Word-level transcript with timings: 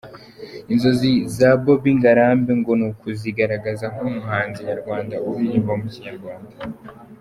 Inzozi 0.73 1.11
za 1.37 1.49
Bobby 1.63 1.91
Ngarambe 1.97 2.51
ngo 2.59 2.71
ni 2.79 2.85
ukuzigaragaza 2.89 3.85
nk’umuhanzi 3.93 4.59
nyarwanda 4.67 5.15
uririmba 5.27 5.73
mu 5.81 5.87
Kinyarwanda. 5.93 6.53